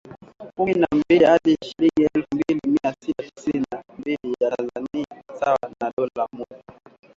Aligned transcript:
kumi 0.55 0.73
na 0.73 0.87
mbili 0.95 1.25
hadi 1.25 1.57
shilingi 1.63 2.09
elfu 2.15 2.27
mbili 2.35 2.59
mia 2.67 2.95
sita 3.05 3.23
tisini 3.35 3.65
na 3.71 3.83
mbili 3.97 4.35
za 4.39 4.49
Tanzania 4.55 5.23
sawa 5.39 5.59
na 5.81 5.91
dola 5.97 6.27
mmoja 6.33 6.63